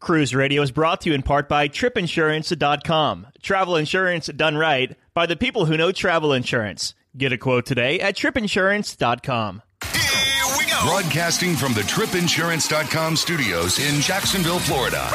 [0.00, 3.26] Cruise Radio is brought to you in part by tripinsurance.com.
[3.42, 6.94] Travel insurance done right by the people who know travel insurance.
[7.16, 9.62] Get a quote today at tripinsurance.com.
[9.84, 10.80] Here we go.
[10.82, 15.10] Broadcasting from the tripinsurance.com studios in Jacksonville, Florida.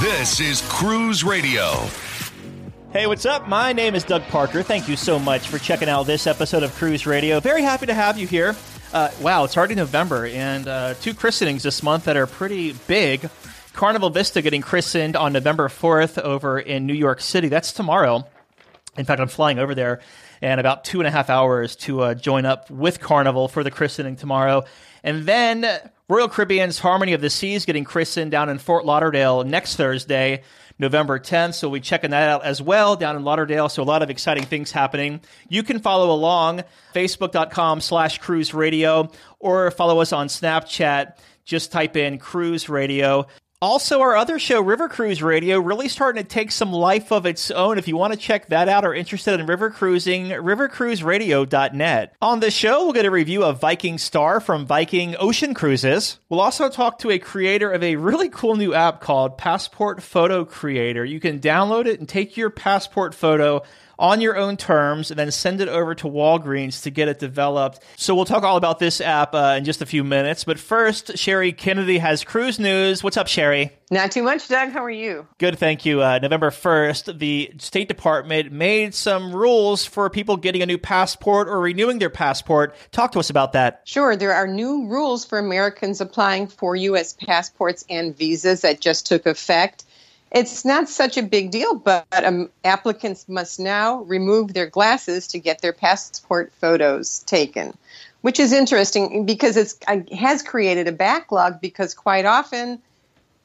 [0.00, 1.86] This is Cruise Radio.
[2.90, 3.48] Hey, what's up?
[3.48, 4.62] My name is Doug Parker.
[4.62, 7.38] Thank you so much for checking out this episode of Cruise Radio.
[7.38, 8.56] Very happy to have you here.
[8.92, 13.28] Uh, wow, it's already November, and uh, two christenings this month that are pretty big.
[13.78, 17.46] Carnival Vista getting christened on November 4th over in New York City.
[17.46, 18.26] That's tomorrow.
[18.96, 20.00] In fact, I'm flying over there
[20.42, 23.70] in about two and a half hours to uh, join up with Carnival for the
[23.70, 24.64] christening tomorrow.
[25.04, 25.64] And then
[26.08, 30.42] Royal Caribbean's Harmony of the Seas getting christened down in Fort Lauderdale next Thursday,
[30.80, 31.54] November 10th.
[31.54, 33.68] So we'll be checking that out as well down in Lauderdale.
[33.68, 35.20] So a lot of exciting things happening.
[35.48, 36.64] You can follow along
[36.96, 41.16] facebook.com slash cruise radio or follow us on Snapchat.
[41.44, 43.24] Just type in cruise radio.
[43.60, 47.50] Also, our other show, River Cruise Radio, really starting to take some life of its
[47.50, 47.76] own.
[47.76, 52.14] If you want to check that out or interested in river cruising, rivercruiseradio.net.
[52.22, 56.20] On the show, we'll get a review of Viking Star from Viking Ocean Cruises.
[56.28, 60.44] We'll also talk to a creator of a really cool new app called Passport Photo
[60.44, 61.04] Creator.
[61.04, 63.64] You can download it and take your passport photo
[63.98, 67.80] on your own terms and then send it over to Walgreens to get it developed.
[67.96, 70.44] So we'll talk all about this app uh, in just a few minutes.
[70.44, 73.02] But first, Sherry Kennedy has cruise news.
[73.02, 73.72] What's up, Sherry?
[73.90, 74.70] Not too much, Doug.
[74.70, 75.26] How are you?
[75.38, 76.02] Good, thank you.
[76.02, 81.48] Uh, November 1st, the State Department made some rules for people getting a new passport
[81.48, 82.74] or renewing their passport.
[82.92, 83.80] Talk to us about that.
[83.84, 84.14] Sure.
[84.14, 87.14] There are new rules for Americans applying for U.S.
[87.14, 89.84] passports and visas that just took effect.
[90.30, 95.38] It's not such a big deal, but um, applicants must now remove their glasses to
[95.38, 97.76] get their passport photos taken,
[98.20, 99.74] which is interesting because it
[100.12, 102.82] has created a backlog because quite often,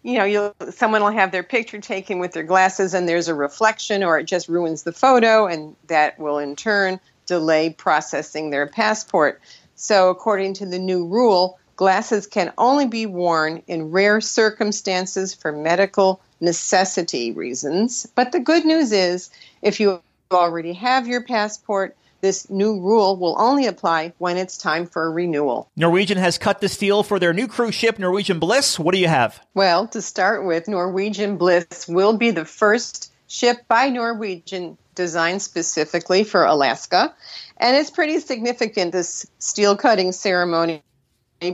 [0.01, 3.35] you know, you'll, someone will have their picture taken with their glasses and there's a
[3.35, 8.67] reflection or it just ruins the photo and that will in turn delay processing their
[8.67, 9.41] passport.
[9.75, 15.53] So according to the new rule, glasses can only be worn in rare circumstances for
[15.53, 18.05] medical necessity reasons.
[18.13, 19.31] But the good news is,
[19.61, 24.85] if you already have your passport, this new rule will only apply when it's time
[24.85, 25.69] for a renewal.
[25.75, 28.79] Norwegian has cut the deal for their new cruise ship, Norwegian Bliss.
[28.79, 29.41] What do you have?
[29.53, 36.23] Well, to start with, Norwegian Bliss will be the first ship by Norwegian designed specifically
[36.23, 37.13] for Alaska.
[37.57, 40.83] And it's pretty significant, this steel cutting ceremony,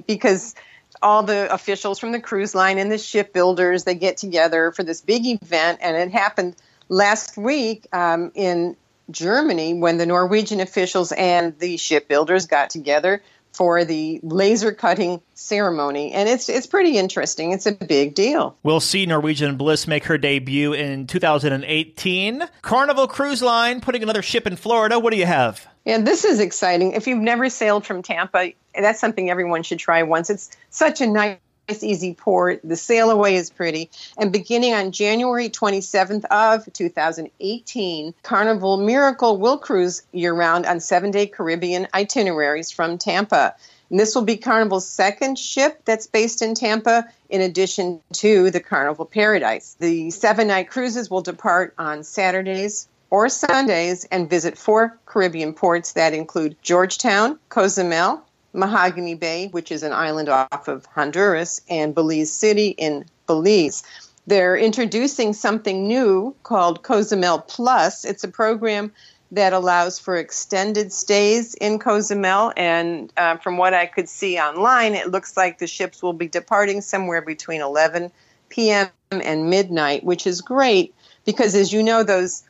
[0.07, 0.55] because
[1.01, 5.01] all the officials from the cruise line and the shipbuilders they get together for this
[5.01, 6.55] big event, and it happened
[6.89, 8.75] last week um, in
[9.11, 13.21] Germany when the Norwegian officials and the shipbuilders got together
[13.53, 17.51] for the laser cutting ceremony and it's it's pretty interesting.
[17.51, 18.55] It's a big deal.
[18.63, 24.47] We'll see norwegian bliss make her debut in 2018 carnival cruise line putting another ship
[24.47, 24.99] in florida.
[24.99, 25.67] What do you have?
[25.85, 26.93] Yeah this is exciting.
[26.93, 30.29] If you've never sailed from tampa that's something everyone should try once.
[30.29, 31.37] It's such a nice
[31.83, 32.61] easy port.
[32.63, 33.89] The sail away is pretty.
[34.17, 41.11] And beginning on January 27th of 2018, Carnival Miracle will cruise year round on seven
[41.11, 43.55] day Caribbean itineraries from Tampa.
[43.89, 48.59] And this will be Carnival's second ship that's based in Tampa, in addition to the
[48.59, 49.75] Carnival Paradise.
[49.79, 55.93] The seven night cruises will depart on Saturdays or Sundays and visit four Caribbean ports
[55.93, 58.23] that include Georgetown, Cozumel,
[58.53, 63.83] Mahogany Bay, which is an island off of Honduras, and Belize City in Belize.
[64.27, 68.05] They're introducing something new called Cozumel Plus.
[68.05, 68.91] It's a program
[69.31, 72.51] that allows for extended stays in Cozumel.
[72.57, 76.27] And uh, from what I could see online, it looks like the ships will be
[76.27, 78.11] departing somewhere between 11
[78.49, 78.89] p.m.
[79.11, 82.43] and midnight, which is great because, as you know, those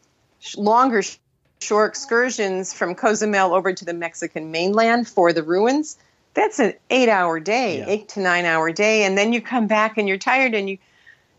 [0.56, 1.02] longer
[1.62, 5.98] shore excursions from Cozumel over to the Mexican mainland for the ruins,
[6.34, 7.86] that's an eight hour day, yeah.
[7.88, 9.04] eight to nine hour day.
[9.04, 10.78] And then you come back and you're tired and you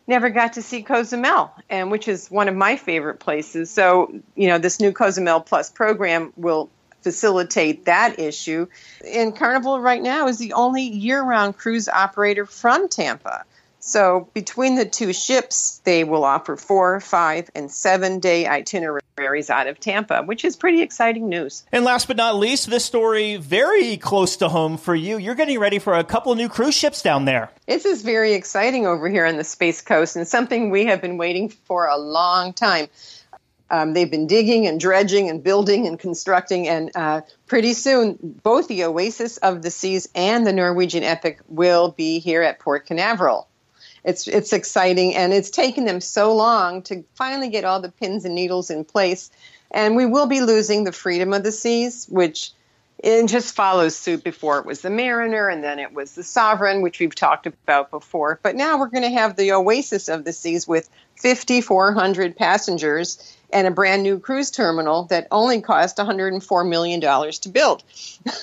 [0.07, 3.71] never got to see Cozumel, and which is one of my favorite places.
[3.71, 6.69] So, you know, this new Cozumel Plus program will
[7.03, 8.67] facilitate that issue.
[9.07, 13.45] And Carnival right now is the only year round cruise operator from Tampa.
[13.81, 19.67] So between the two ships, they will offer four, five, and seven day itineraries out
[19.67, 21.65] of Tampa, which is pretty exciting news.
[21.73, 25.17] And last but not least, this story very close to home for you.
[25.17, 27.50] You're getting ready for a couple new cruise ships down there.
[27.67, 31.17] This is very exciting over here on the Space Coast and something we have been
[31.17, 32.88] waiting for a long time.
[33.71, 38.67] Um, they've been digging and dredging and building and constructing, and uh, pretty soon, both
[38.67, 43.47] the Oasis of the Seas and the Norwegian Epic will be here at Port Canaveral
[44.05, 48.25] it's it's exciting and it's taken them so long to finally get all the pins
[48.25, 49.31] and needles in place
[49.70, 52.52] and we will be losing the freedom of the seas which
[52.99, 56.82] it just follows suit before it was the mariner and then it was the sovereign
[56.82, 60.32] which we've talked about before but now we're going to have the oasis of the
[60.32, 67.00] seas with 5400 passengers and a brand new cruise terminal that only cost $104 million
[67.00, 67.82] to build.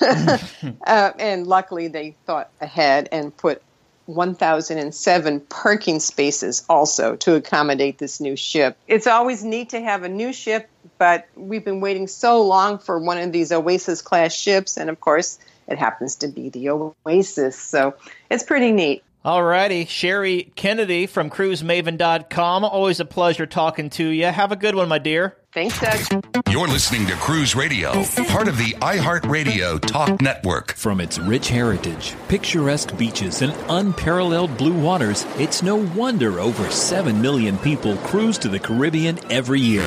[0.86, 3.62] uh, and luckily, they thought ahead and put
[4.08, 8.76] 1,007 parking spaces also to accommodate this new ship.
[8.86, 12.98] It's always neat to have a new ship, but we've been waiting so long for
[12.98, 17.58] one of these Oasis class ships, and of course, it happens to be the Oasis.
[17.58, 17.94] So
[18.30, 19.04] it's pretty neat.
[19.24, 22.64] Alrighty, Sherry Kennedy from CruiseMaven.com.
[22.64, 24.24] Always a pleasure talking to you.
[24.24, 25.36] Have a good one, my dear.
[25.66, 26.24] Thanks, Doug.
[26.50, 30.74] You're listening to Cruise Radio, part of the iHeartRadio Talk Network.
[30.74, 37.20] From its rich heritage, picturesque beaches, and unparalleled blue waters, it's no wonder over 7
[37.20, 39.82] million people cruise to the Caribbean every year.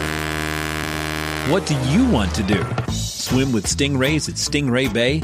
[1.50, 2.66] What do you want to do?
[2.92, 5.24] Swim with stingrays at Stingray Bay?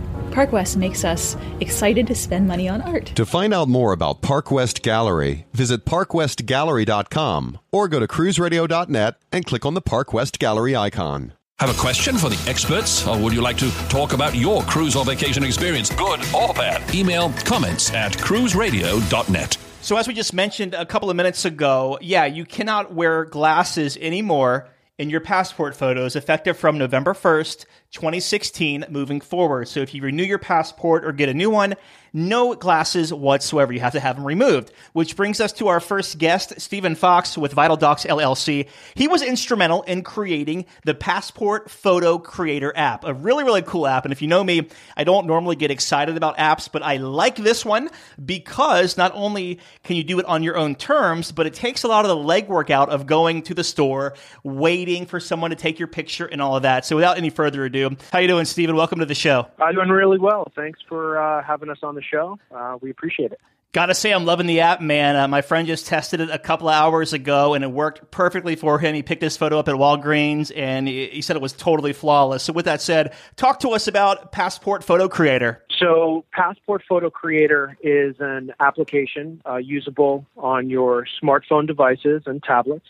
[0.31, 3.07] Park West makes us excited to spend money on art.
[3.15, 9.45] To find out more about Park West Gallery, visit parkwestgallery.com or go to cruiseradio.net and
[9.45, 11.33] click on the Park West Gallery icon.
[11.59, 14.95] Have a question for the experts, or would you like to talk about your cruise
[14.95, 16.95] or vacation experience, good or bad?
[16.95, 19.57] Email comments at cruiseradio.net.
[19.83, 23.95] So, as we just mentioned a couple of minutes ago, yeah, you cannot wear glasses
[23.97, 29.67] anymore in your passport photos effective from November 1st, 2016 moving forward.
[29.67, 31.75] So if you renew your passport or get a new one,
[32.13, 33.71] no glasses whatsoever.
[33.71, 34.71] You have to have them removed.
[34.93, 38.67] Which brings us to our first guest, Stephen Fox with Vital Docs LLC.
[38.95, 44.05] He was instrumental in creating the Passport Photo Creator app, a really, really cool app.
[44.05, 44.67] And if you know me,
[44.97, 47.89] I don't normally get excited about apps, but I like this one
[48.23, 51.87] because not only can you do it on your own terms, but it takes a
[51.87, 55.79] lot of the legwork out of going to the store, waiting for someone to take
[55.79, 56.85] your picture and all of that.
[56.85, 57.80] So without any further ado,
[58.11, 58.75] how you doing, Stephen?
[58.75, 59.47] Welcome to the show.
[59.59, 60.51] I'm doing really well.
[60.55, 62.39] Thanks for uh, having us on the show.
[62.53, 63.39] Uh, we appreciate it.
[63.73, 65.15] Gotta say, I'm loving the app, man.
[65.15, 68.57] Uh, my friend just tested it a couple of hours ago, and it worked perfectly
[68.57, 68.93] for him.
[68.93, 72.43] He picked his photo up at Walgreens, and he, he said it was totally flawless.
[72.43, 75.63] So, with that said, talk to us about Passport Photo Creator.
[75.79, 82.87] So, Passport Photo Creator is an application uh, usable on your smartphone devices and tablets.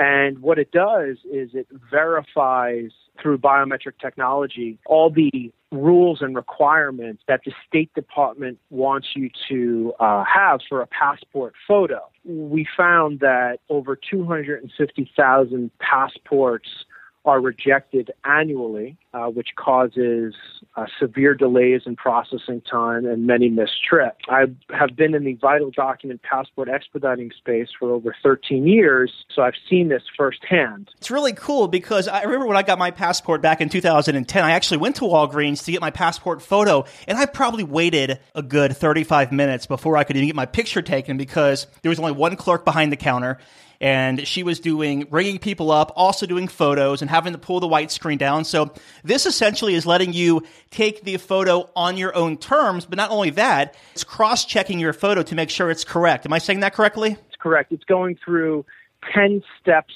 [0.00, 2.90] And what it does is it verifies
[3.20, 9.92] through biometric technology all the rules and requirements that the State Department wants you to
[10.00, 12.00] uh, have for a passport photo.
[12.24, 16.68] We found that over 250,000 passports
[17.24, 20.34] are rejected annually, uh, which causes
[20.76, 24.24] uh, severe delays in processing time and many missed trips.
[24.28, 29.42] I have been in the vital document passport expediting space for over 13 years, so
[29.42, 30.90] I've seen this firsthand.
[30.96, 34.52] It's really cool because I remember when I got my passport back in 2010, I
[34.52, 38.74] actually went to Walgreens to get my passport photo, and I probably waited a good
[38.76, 42.36] 35 minutes before I could even get my picture taken because there was only one
[42.36, 43.38] clerk behind the counter
[43.80, 47.66] and she was doing ringing people up, also doing photos and having to pull the
[47.66, 48.44] white screen down.
[48.44, 48.72] So
[49.02, 53.30] this essentially is letting you take the photo on your own terms, but not only
[53.30, 56.26] that, it's cross-checking your photo to make sure it's correct.
[56.26, 57.16] Am I saying that correctly?
[57.28, 57.72] It's correct.
[57.72, 58.66] It's going through
[59.14, 59.94] 10 steps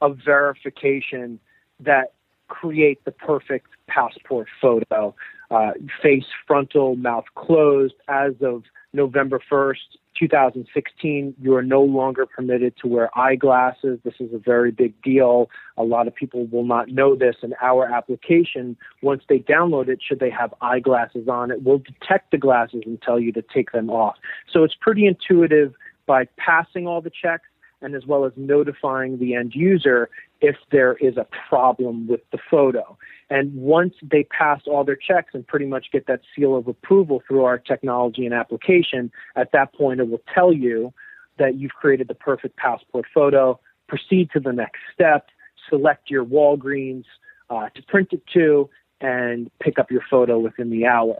[0.00, 1.38] of verification
[1.80, 2.12] that
[2.48, 5.14] create the perfect passport photo.
[5.50, 7.94] Uh, face frontal, mouth closed.
[8.08, 9.74] As of November 1st,
[10.18, 13.98] 2016, you are no longer permitted to wear eyeglasses.
[14.04, 15.50] This is a very big deal.
[15.76, 17.36] A lot of people will not know this.
[17.42, 22.30] And our application, once they download it, should they have eyeglasses on, it will detect
[22.30, 24.16] the glasses and tell you to take them off.
[24.52, 25.74] So it's pretty intuitive
[26.06, 27.48] by passing all the checks
[27.82, 30.08] and as well as notifying the end user
[30.40, 32.96] if there is a problem with the photo.
[33.28, 37.22] And once they pass all their checks and pretty much get that seal of approval
[37.26, 40.92] through our technology and application, at that point it will tell you
[41.38, 43.58] that you've created the perfect passport photo.
[43.88, 45.28] Proceed to the next step,
[45.68, 47.04] select your Walgreens
[47.50, 48.68] uh, to print it to,
[49.00, 51.16] and pick up your photo within the hour.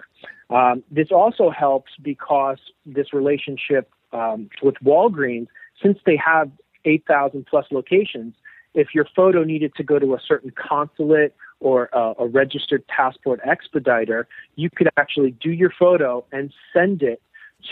[0.49, 5.49] Um, this also helps because this relationship um, with Walgreens,
[5.83, 6.51] since they have
[6.85, 8.35] 8,000 plus locations,
[8.75, 13.41] if your photo needed to go to a certain consulate or a, a registered passport
[13.45, 17.23] expediter, you could actually do your photo and send it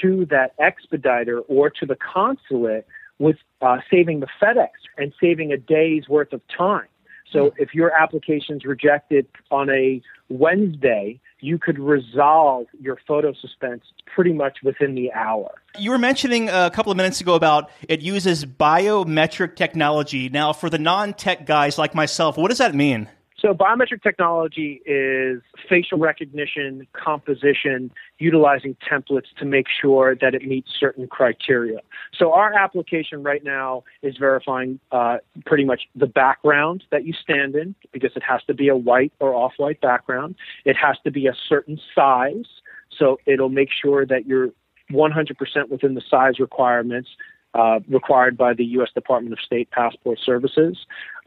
[0.00, 2.87] to that expediter or to the consulate
[3.18, 6.88] with uh, saving the FedEx and saving a day's worth of time.
[7.31, 7.62] So hmm.
[7.62, 13.83] if your application is rejected on a Wednesday, you could resolve your photo suspense
[14.14, 15.50] pretty much within the hour.
[15.78, 20.28] You were mentioning a couple of minutes ago about it uses biometric technology.
[20.28, 23.09] Now, for the non tech guys like myself, what does that mean?
[23.44, 30.70] So, biometric technology is facial recognition, composition, utilizing templates to make sure that it meets
[30.80, 31.80] certain criteria.
[32.18, 37.54] So, our application right now is verifying uh, pretty much the background that you stand
[37.54, 40.36] in because it has to be a white or off white background.
[40.64, 42.46] It has to be a certain size.
[42.98, 44.52] So, it'll make sure that you're
[44.90, 47.10] 100% within the size requirements
[47.54, 48.88] uh, required by the U.S.
[48.94, 50.76] Department of State Passport Services.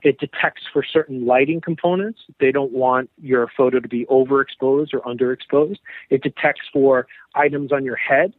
[0.04, 2.22] It detects for certain lighting components.
[2.40, 5.78] They don't want your photo to be overexposed or underexposed.
[6.10, 8.34] It detects for items on your head,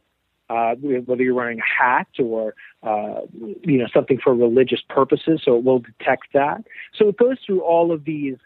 [0.49, 3.21] uh, whether you're wearing a hat or uh,
[3.61, 5.41] you know something for religious purposes.
[5.43, 6.63] So it will detect that.
[6.95, 8.37] So it goes through all of these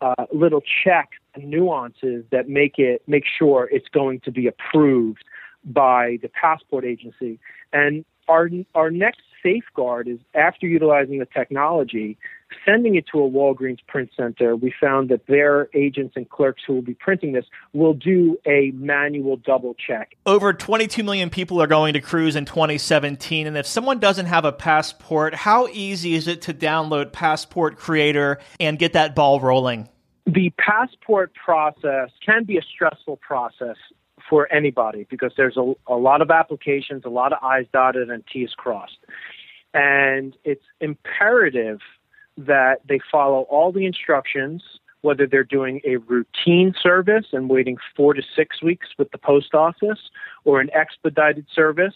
[0.00, 5.24] uh, little checks and nuances that make it make sure it's going to be approved
[5.64, 7.38] by the passport agency.
[7.72, 12.16] And our our next safeguard is after utilizing the technology,
[12.64, 16.74] sending it to a Walgreens print center, we found that their agents and clerks who
[16.74, 20.16] will be printing this will do a manual double check.
[20.26, 23.46] Over 22 million people are going to cruise in 2017.
[23.46, 28.38] And if someone doesn't have a passport, how easy is it to download Passport Creator
[28.58, 29.88] and get that ball rolling?
[30.26, 33.76] The passport process can be a stressful process
[34.28, 38.22] for anybody because there's a, a lot of applications, a lot of I's dotted and
[38.32, 38.98] T's crossed.
[39.74, 41.80] And it's imperative
[42.46, 44.62] that they follow all the instructions,
[45.02, 49.54] whether they're doing a routine service and waiting four to six weeks with the post
[49.54, 50.10] office,
[50.44, 51.94] or an expedited service,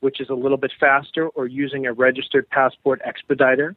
[0.00, 3.76] which is a little bit faster, or using a registered passport expediter.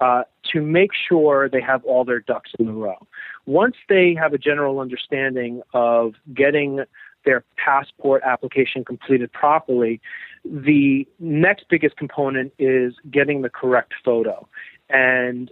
[0.00, 2.94] Uh, to make sure they have all their ducks in a row.
[3.46, 6.84] Once they have a general understanding of getting
[7.24, 10.00] their passport application completed properly,
[10.44, 14.46] the next biggest component is getting the correct photo.
[14.88, 15.50] And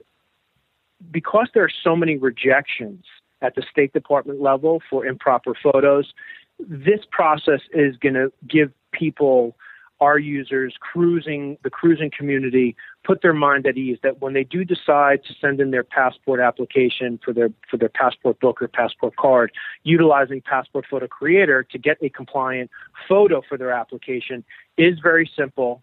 [1.11, 3.05] because there are so many rejections
[3.43, 6.13] at the State Department level for improper photos,
[6.59, 9.57] this process is going to give people,
[10.01, 12.75] our users, cruising, the cruising community,
[13.05, 16.41] put their mind at ease that when they do decide to send in their passport
[16.41, 19.53] application for their for their passport book or passport card,
[19.85, 22.71] utilizing Passport Photo Creator to get a compliant
[23.09, 24.45] photo for their application
[24.77, 25.83] is very simple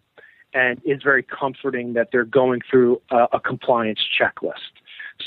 [0.52, 4.72] and is very comforting that they're going through a, a compliance checklist.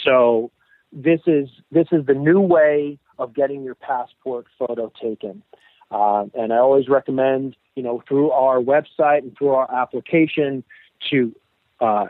[0.03, 0.51] So
[0.91, 5.43] this is this is the new way of getting your passport photo taken.
[5.89, 10.63] Uh, and I always recommend, you know, through our website and through our application
[11.09, 11.33] to
[11.79, 12.05] uh,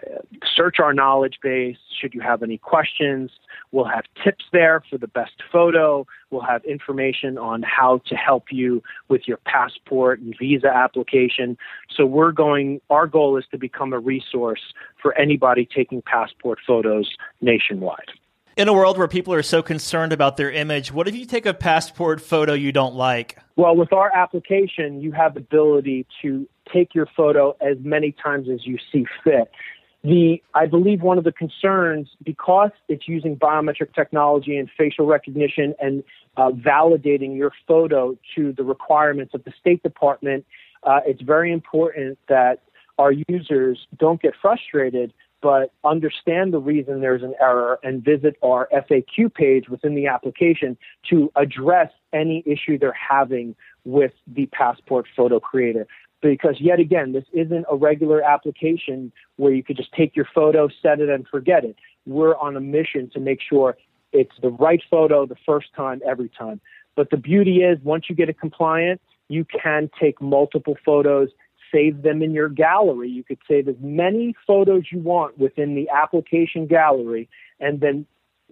[0.56, 1.78] search our knowledge base.
[2.00, 3.32] Should you have any questions,
[3.72, 6.06] we'll have tips there for the best photo.
[6.32, 11.58] We'll have information on how to help you with your passport and visa application.
[11.96, 14.62] So we're going, our goal is to become a resource
[15.02, 18.12] for anybody taking passport photos nationwide.
[18.58, 21.46] In a world where people are so concerned about their image, what if you take
[21.46, 23.38] a passport photo you don't like?
[23.56, 28.48] Well, with our application, you have the ability to take your photo as many times
[28.52, 29.52] as you see fit.
[30.04, 35.76] The, I believe one of the concerns, because it's using biometric technology and facial recognition
[35.80, 36.04] and
[36.36, 40.48] uh, validating your photo to the requirements of the State Department,
[40.82, 42.64] uh, it's very important that
[42.98, 48.68] our users don't get frustrated but understand the reason there's an error and visit our
[48.74, 50.78] FAQ page within the application
[51.10, 55.88] to address any issue they're having with the Passport Photo Creator.
[56.22, 60.68] Because yet again, this isn't a regular application where you could just take your photo,
[60.82, 61.76] set it, and forget it.
[62.08, 63.78] We're on a mission to make sure
[64.14, 66.60] it's the right photo the first time, every time.
[66.96, 71.30] But the beauty is, once you get it compliant, you can take multiple photos
[71.72, 73.10] save them in your gallery.
[73.10, 78.06] You could save as many photos you want within the application gallery and then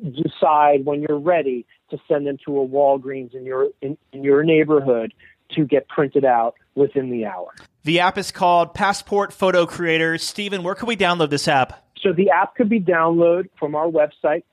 [0.04, 4.44] decide when you're ready to send them to a Walgreens in your in, in your
[4.44, 5.14] neighborhood
[5.52, 7.54] to get printed out within the hour.
[7.84, 10.18] The app is called Passport Photo Creator.
[10.18, 11.86] Stephen, where can we download this app?
[12.02, 14.44] So the app could be downloaded from our website,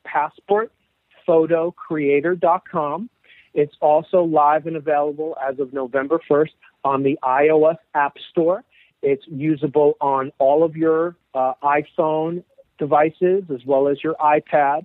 [1.26, 3.10] passportphotocreator.com.
[3.54, 6.50] It's also live and available as of November 1st
[6.84, 8.64] on the iOS App Store.
[9.02, 12.44] It's usable on all of your uh, iPhone
[12.78, 14.84] devices as well as your iPad.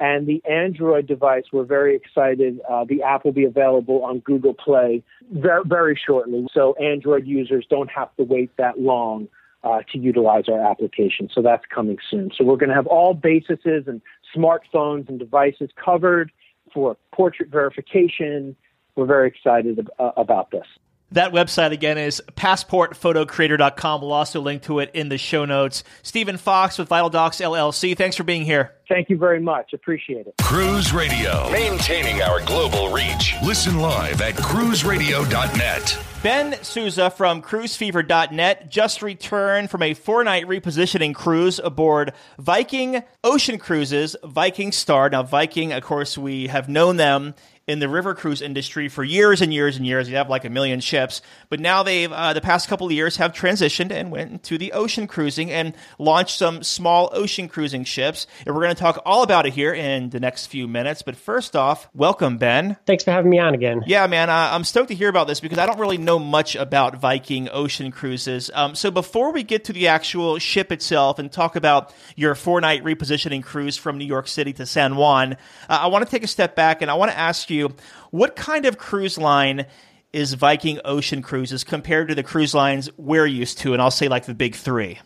[0.00, 2.60] And the Android device, we're very excited.
[2.68, 5.02] Uh, the app will be available on Google Play
[5.32, 6.46] very, very shortly.
[6.54, 9.28] So Android users don't have to wait that long
[9.64, 11.28] uh, to utilize our application.
[11.34, 12.30] So that's coming soon.
[12.36, 14.00] So we're going to have all bases and
[14.34, 16.30] smartphones and devices covered
[16.72, 18.54] for portrait verification.
[18.94, 20.66] We're very excited uh, about this.
[21.12, 24.00] That website again is passportphotocreator.com.
[24.02, 25.82] We'll also link to it in the show notes.
[26.02, 27.96] Stephen Fox with Vital Docs LLC.
[27.96, 28.74] Thanks for being here.
[28.88, 29.72] Thank you very much.
[29.72, 30.34] Appreciate it.
[30.40, 33.34] Cruise Radio, maintaining our global reach.
[33.42, 35.98] Listen live at cruiseradio.net.
[36.22, 43.58] Ben Souza from cruisefever.net just returned from a four night repositioning cruise aboard Viking Ocean
[43.58, 45.08] Cruises, Viking Star.
[45.08, 47.34] Now, Viking, of course, we have known them
[47.68, 50.08] in the river cruise industry for years and years and years.
[50.08, 51.20] They have like a million ships,
[51.50, 54.72] but now they've uh, the past couple of years have transitioned and went into the
[54.72, 58.26] ocean cruising and launched some small ocean cruising ships.
[58.46, 61.02] And we're going to talk all about it here in the next few minutes.
[61.02, 62.78] But first off, welcome Ben.
[62.86, 63.82] Thanks for having me on again.
[63.86, 66.56] Yeah, man, uh, I'm stoked to hear about this because I don't really know much
[66.56, 68.50] about Viking ocean cruises.
[68.54, 72.62] Um, so before we get to the actual ship itself and talk about your four
[72.62, 75.34] night repositioning cruise from New York City to San Juan,
[75.68, 77.74] uh, I want to take a step back and I want to ask you you,
[78.10, 79.66] what kind of cruise line
[80.12, 83.72] is Viking Ocean Cruises compared to the cruise lines we're used to?
[83.72, 84.98] And I'll say like the big three.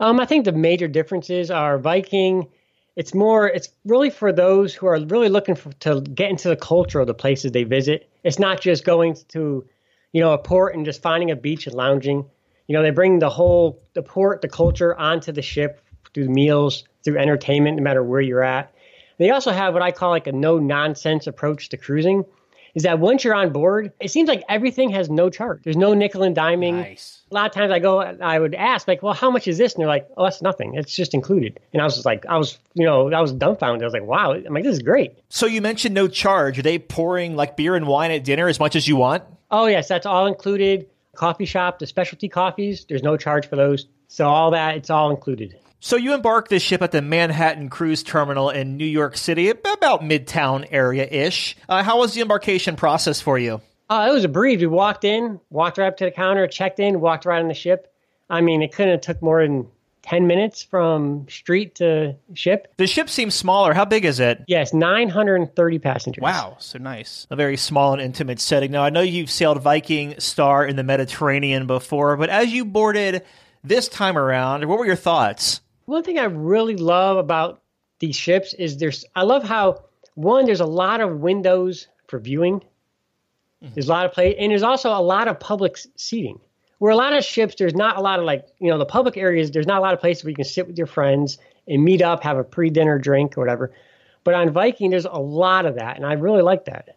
[0.00, 2.48] Um, I think the major differences are Viking.
[2.94, 3.48] It's more.
[3.48, 7.06] It's really for those who are really looking for, to get into the culture of
[7.06, 8.08] the places they visit.
[8.24, 9.64] It's not just going to,
[10.12, 12.26] you know, a port and just finding a beach and lounging.
[12.66, 15.80] You know, they bring the whole the port, the culture onto the ship
[16.12, 18.72] through meals, through entertainment, no matter where you're at.
[19.18, 22.24] They also have what I call like a no nonsense approach to cruising.
[22.74, 25.62] Is that once you're on board, it seems like everything has no charge.
[25.64, 26.74] There's no nickel and diming.
[26.74, 27.22] Nice.
[27.30, 29.74] A lot of times I go, I would ask like, well, how much is this?
[29.74, 30.74] And they're like, oh, that's nothing.
[30.74, 31.58] It's just included.
[31.72, 33.82] And I was just like, I was, you know, I was dumbfounded.
[33.82, 34.32] I was like, wow.
[34.32, 35.18] I'm like, this is great.
[35.28, 36.58] So you mentioned no charge.
[36.58, 39.24] Are they pouring like beer and wine at dinner as much as you want?
[39.50, 40.86] Oh yes, that's all included.
[41.16, 42.84] Coffee shop, the specialty coffees.
[42.88, 43.86] There's no charge for those.
[44.06, 45.58] So all that, it's all included.
[45.80, 50.02] So you embark this ship at the Manhattan Cruise Terminal in New York City, about
[50.02, 51.56] Midtown area ish.
[51.68, 53.60] Uh, how was the embarkation process for you?
[53.88, 54.58] Uh, it was a breeze.
[54.60, 57.54] We walked in, walked right up to the counter, checked in, walked right on the
[57.54, 57.92] ship.
[58.28, 59.68] I mean, it couldn't have took more than
[60.02, 62.74] 10 minutes from street to ship.
[62.76, 63.72] The ship seems smaller.
[63.72, 64.42] How big is it?
[64.48, 66.22] Yes, 930 passengers.
[66.22, 67.28] Wow, so nice.
[67.30, 68.72] A very small and intimate setting.
[68.72, 73.22] Now, I know you've sailed Viking Star in the Mediterranean before, but as you boarded
[73.62, 75.60] this time around, what were your thoughts?
[75.88, 77.62] One thing I really love about
[77.98, 82.60] these ships is there's I love how one there's a lot of windows for viewing.
[83.62, 83.74] Mm-hmm.
[83.74, 86.40] There's a lot of play, and there's also a lot of public seating.
[86.76, 89.16] Where a lot of ships, there's not a lot of like you know the public
[89.16, 89.50] areas.
[89.50, 92.02] There's not a lot of places where you can sit with your friends and meet
[92.02, 93.72] up, have a pre-dinner drink or whatever.
[94.24, 96.96] But on Viking, there's a lot of that, and I really like that.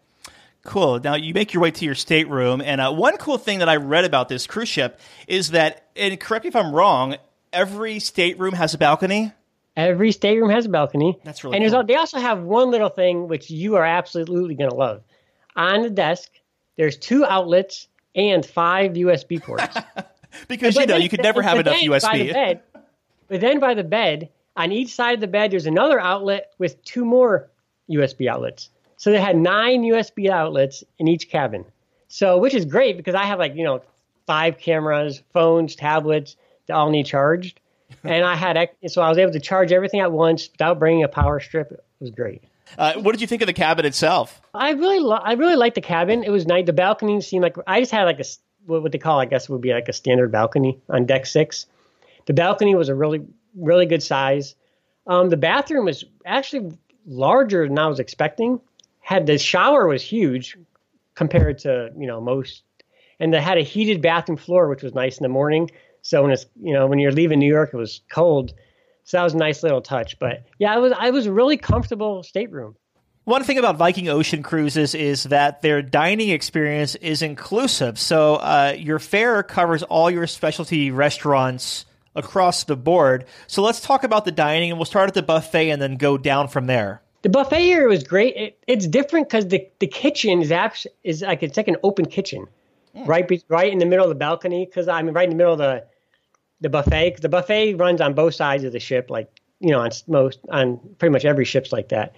[0.63, 0.99] Cool.
[0.99, 3.77] Now you make your way to your stateroom, and uh, one cool thing that I
[3.77, 7.15] read about this cruise ship is that, and correct me if I'm wrong,
[7.53, 9.31] every stateroom has a balcony?
[9.75, 11.17] Every stateroom has a balcony.
[11.23, 11.83] That's really and cool.
[11.83, 15.01] they also have one little thing which you are absolutely going to love.
[15.55, 16.29] On the desk,
[16.77, 19.77] there's two outlets and five USB ports.
[20.47, 22.33] because you know you could never have enough USB.
[22.33, 22.61] Bed,
[23.27, 26.83] but then by the bed, on each side of the bed, there's another outlet with
[26.83, 27.49] two more
[27.89, 28.69] USB outlets.
[28.97, 31.65] So they had nine USB outlets in each cabin.
[32.07, 33.81] So which is great because I have like you know
[34.27, 36.35] five cameras, phones, tablets
[36.91, 37.59] need charged.
[38.03, 41.07] and I had so I was able to charge everything at once without bringing a
[41.07, 41.71] power strip.
[41.71, 42.41] It was great.
[42.77, 44.41] Uh, what did you think of the cabin itself?
[44.53, 46.23] I really, lo- I really liked the cabin.
[46.23, 46.65] It was nice.
[46.65, 48.25] The balcony seemed like I just had like a
[48.65, 51.25] what would they call, I guess, it would be like a standard balcony on deck
[51.25, 51.65] six.
[52.27, 53.21] The balcony was a really
[53.55, 54.55] really good size.
[55.07, 58.61] Um, the bathroom was actually larger than I was expecting.
[58.99, 60.57] Had the shower was huge
[61.15, 62.63] compared to you know most,
[63.19, 65.69] and they had a heated bathroom floor, which was nice in the morning.
[66.01, 68.53] So when it's you know when you're leaving New York, it was cold.
[69.03, 70.19] So that was a nice little touch.
[70.19, 72.75] But yeah, I was I was a really comfortable stateroom.
[73.23, 77.99] One thing about Viking Ocean cruises is that their dining experience is inclusive.
[77.99, 81.85] So uh, your fare covers all your specialty restaurants
[82.15, 83.25] across the board.
[83.45, 86.17] So let's talk about the dining, and we'll start at the buffet and then go
[86.17, 87.01] down from there.
[87.21, 88.35] The buffet here was great.
[88.35, 92.05] It, it's different because the, the kitchen is actually is like it's like an open
[92.05, 92.47] kitchen,
[92.95, 93.07] mm.
[93.07, 94.65] right be, right in the middle of the balcony.
[94.65, 95.85] Because I mean, right in the middle of the
[96.61, 97.17] the buffet.
[97.21, 100.79] The buffet runs on both sides of the ship, like you know, on most on
[100.97, 102.15] pretty much every ship's like that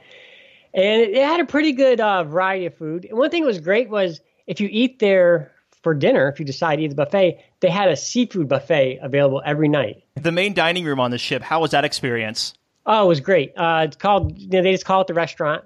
[0.74, 3.06] and it, it had a pretty good uh, variety of food.
[3.06, 5.52] And one thing that was great was if you eat there
[5.82, 9.42] for dinner, if you decide to eat the buffet, they had a seafood buffet available
[9.46, 10.04] every night.
[10.16, 12.54] The main dining room on the ship, how was that experience?
[12.86, 13.54] Oh, it was great.
[13.56, 15.64] Uh, it's called, you know, they just call it the restaurant.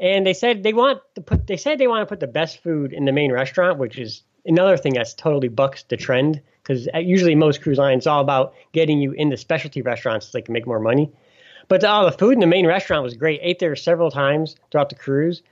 [0.00, 2.62] And they said they want to put, they said they want to put the best
[2.62, 6.88] food in the main restaurant, which is another thing that's totally bucks the trend because
[6.94, 10.42] uh, usually most cruise lines all about getting you in the specialty restaurants so they
[10.42, 11.10] can make more money.
[11.68, 13.40] But oh, the food in the main restaurant was great.
[13.42, 15.42] Ate there several times throughout the cruise,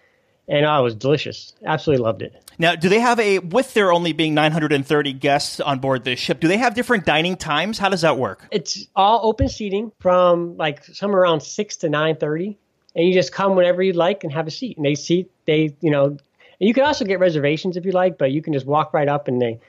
[0.48, 1.55] and oh, it was delicious.
[1.64, 2.42] Absolutely loved it.
[2.59, 6.40] Now, do they have a with there only being 930 guests on board this ship?
[6.40, 7.79] Do they have different dining times?
[7.79, 8.46] How does that work?
[8.50, 12.59] It's all open seating from like somewhere around six to 930,
[12.94, 14.76] and you just come whenever you like and have a seat.
[14.76, 16.18] And they seat they you know, and
[16.61, 19.29] you can also get reservations if you like, but you can just walk right up
[19.29, 19.61] and they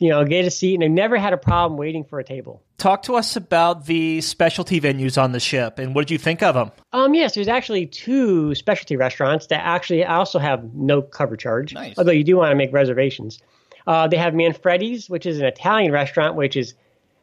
[0.00, 2.62] you know, get a seat, and I've never had a problem waiting for a table.
[2.78, 6.42] Talk to us about the specialty venues on the ship, and what did you think
[6.42, 6.72] of them?
[6.92, 11.94] Um, yes, there's actually two specialty restaurants that actually also have no cover charge, nice.
[11.98, 13.40] although you do want to make reservations.
[13.86, 16.74] Uh, they have Manfredi's, which is an Italian restaurant, which is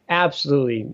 [0.08, 0.86] absolutely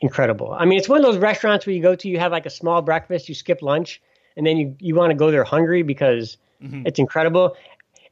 [0.00, 0.52] incredible.
[0.52, 2.50] I mean, it's one of those restaurants where you go to, you have like a
[2.50, 4.02] small breakfast, you skip lunch,
[4.36, 6.86] and then you, you want to go there hungry because mm-hmm.
[6.86, 7.56] it's incredible.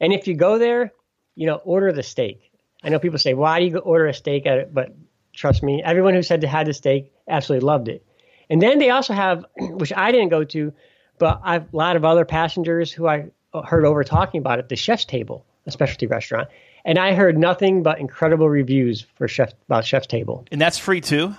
[0.00, 0.92] And if you go there,
[1.34, 2.49] you know, order the steak
[2.82, 4.74] I know people say, why do you order a steak at it?
[4.74, 4.94] But
[5.32, 8.04] trust me, everyone who said they had the steak absolutely loved it.
[8.48, 10.72] And then they also have, which I didn't go to,
[11.18, 13.26] but I've, a lot of other passengers who I
[13.64, 16.48] heard over talking about it, the Chef's Table, a specialty restaurant.
[16.84, 20.46] And I heard nothing but incredible reviews for Chef about Chef's Table.
[20.50, 21.34] And that's free too?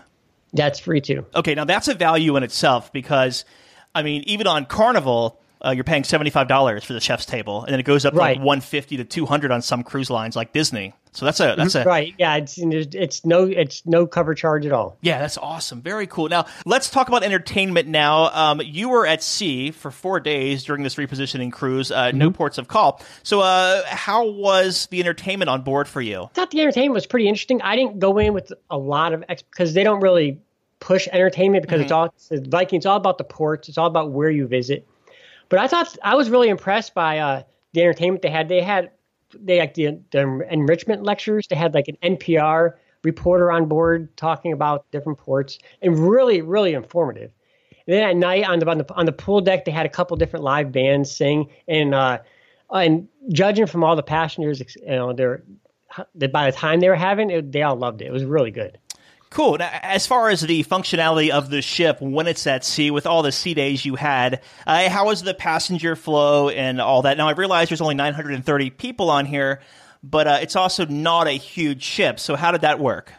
[0.54, 1.26] That's free too.
[1.34, 3.46] Okay, now that's a value in itself because,
[3.96, 7.64] I mean, even on Carnival, uh, you're paying seventy five dollars for the chef's table,
[7.64, 8.38] and then it goes up right.
[8.38, 10.94] like one fifty to two hundred on some cruise lines like Disney.
[11.14, 12.14] So that's a that's a right.
[12.18, 14.98] Yeah, it's it's no it's no cover charge at all.
[15.02, 15.82] Yeah, that's awesome.
[15.82, 16.30] Very cool.
[16.30, 17.88] Now let's talk about entertainment.
[17.90, 21.92] Now, um, you were at sea for four days during this repositioning cruise.
[21.92, 22.18] Uh, mm-hmm.
[22.18, 23.02] No ports of call.
[23.24, 26.24] So, uh, how was the entertainment on board for you?
[26.24, 27.62] I thought the entertainment was pretty interesting.
[27.62, 30.40] I didn't go in with a lot of because they don't really
[30.80, 31.84] push entertainment because mm-hmm.
[31.84, 32.78] it's all it's Viking.
[32.78, 33.68] It's all about the ports.
[33.68, 34.88] It's all about where you visit.
[35.52, 38.48] But I thought I was really impressed by uh, the entertainment they had.
[38.48, 38.90] They had
[39.38, 41.46] they like the, the enrichment lectures.
[41.50, 46.74] They had like an NPR reporter on board talking about different ports, and really, really
[46.74, 47.32] informative.
[47.86, 49.90] And then at night on the, on the on the pool deck, they had a
[49.90, 52.20] couple different live bands sing, and uh,
[52.74, 55.44] and judging from all the passengers, you know, they're
[56.32, 58.06] by the time they were having it, they all loved it.
[58.06, 58.78] It was really good.
[59.32, 59.60] Cool.
[59.60, 63.24] Now, as far as the functionality of the ship when it's at sea, with all
[63.24, 67.16] the sea days you had, uh, how was the passenger flow and all that?
[67.16, 69.62] Now, I realize there's only 930 people on here,
[70.04, 72.20] but uh, it's also not a huge ship.
[72.20, 73.14] So, how did that work?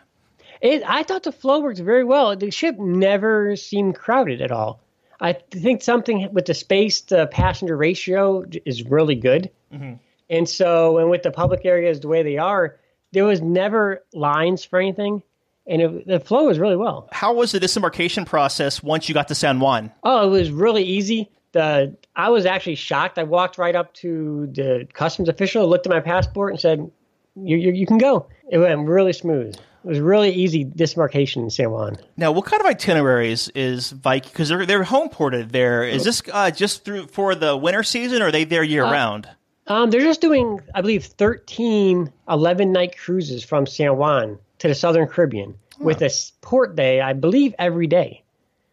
[0.60, 2.36] It, I thought the flow worked very well.
[2.36, 4.84] The ship never seemed crowded at all.
[5.18, 9.50] I think something with the space to passenger ratio is really good.
[9.72, 9.94] Mm-hmm.
[10.28, 12.76] And so, and with the public areas the way they are,
[13.12, 15.22] there was never lines for anything
[15.66, 17.08] and it, the flow was really well.
[17.12, 19.92] How was the disembarkation process once you got to San Juan?
[20.02, 21.30] Oh, it was really easy.
[21.52, 23.18] The I was actually shocked.
[23.18, 26.90] I walked right up to the customs official, looked at my passport, and said,
[27.36, 29.54] "You you, you can go." It went really smooth.
[29.84, 31.96] It was really easy disembarkation in San Juan.
[32.16, 34.30] Now, what kind of itineraries is Viking?
[34.32, 35.84] Because they're they're home ported there.
[35.84, 38.92] Is this uh, just through for the winter season, or are they there year uh,
[38.92, 39.28] round?
[39.66, 44.74] Um, they're just doing, I believe, 13 11 night cruises from San Juan to the
[44.74, 45.84] Southern Caribbean huh.
[45.84, 48.22] with a port day, I believe, every day.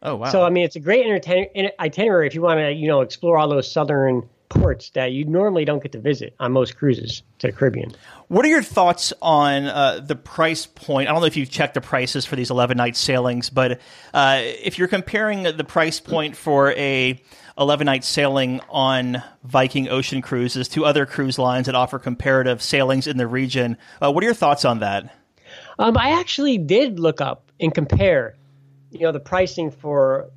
[0.02, 0.32] Oh wow!
[0.32, 3.50] So I mean, it's a great itinerary if you want to, you know, explore all
[3.50, 7.54] those southern ports that you normally don't get to visit on most cruises to the
[7.54, 7.94] Caribbean.
[8.30, 11.10] What are your thoughts on uh, the price point?
[11.10, 13.80] I don't know if you've checked the prices for these 11 night sailings, but
[14.14, 17.22] uh, if you're comparing the price point for a
[17.60, 23.06] 11 night sailing on Viking Ocean cruises to other cruise lines that offer comparative sailings
[23.06, 25.14] in the region, uh, what are your thoughts on that?
[25.80, 28.36] Um, I actually did look up and compare
[28.92, 30.30] you know, the pricing for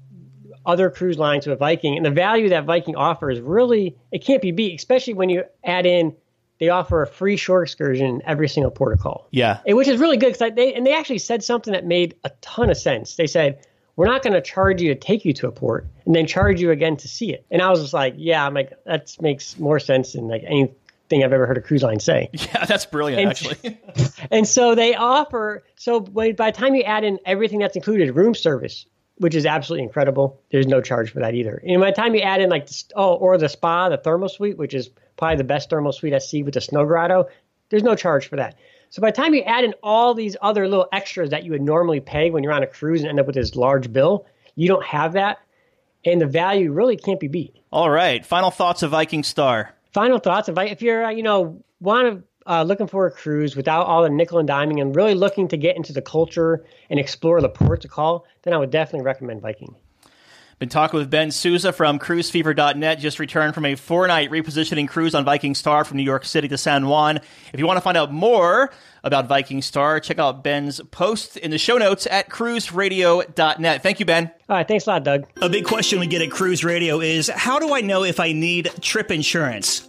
[0.65, 4.53] other cruise lines with Viking and the value that Viking offers really it can't be
[4.53, 6.15] beat, especially when you add in
[6.61, 9.27] they offer a free shore excursion every single port of call.
[9.33, 12.15] Yeah, and, which is really good because they and they actually said something that made
[12.23, 13.17] a ton of sense.
[13.17, 16.15] They said we're not going to charge you to take you to a port and
[16.15, 17.45] then charge you again to see it.
[17.51, 20.45] And I was just like, yeah, I'm like that makes more sense than like
[21.13, 22.31] anything I've ever heard a cruise line say.
[22.43, 23.79] Yeah, that's brilliant, and, actually.
[24.31, 28.15] and so they offer so when, by the time you add in everything that's included,
[28.17, 30.41] room service, which is absolutely incredible.
[30.51, 31.63] There's no charge for that either.
[31.65, 34.29] And by the time you add in like the, oh, or the spa, the thermal
[34.29, 37.29] suite, which is probably the best thermal suite at sea with the snow grotto,
[37.69, 38.57] there's no charge for that.
[38.91, 41.63] So by the time you add in all these other little extras that you would
[41.63, 44.69] normally pay when you're on a cruise and end up with this large bill, you
[44.69, 45.39] don't have that,
[46.05, 47.57] and the value really can't be beat.
[47.71, 49.75] All right, final thoughts of Viking Star.
[49.93, 53.55] Final thoughts of if you're uh, you know want to uh, looking for a cruise
[53.55, 56.99] without all the nickel and diming and really looking to get into the culture and
[56.99, 59.75] explore the ports to call, then I would definitely recommend Viking.
[60.63, 63.01] Been talking with Ben Souza from cruisefever.net.
[63.01, 66.47] Just returned from a four night repositioning cruise on Viking Star from New York City
[66.47, 67.19] to San Juan.
[67.53, 68.71] If you want to find out more
[69.03, 73.83] about Viking Star, check out Ben's post in the show notes at cruiseradio.net.
[73.83, 74.31] Thank you, Ben.
[74.49, 74.69] All right.
[74.69, 75.27] Thanks a lot, Doug.
[75.41, 78.31] A big question we get at Cruise Radio is how do I know if I
[78.31, 79.89] need trip insurance?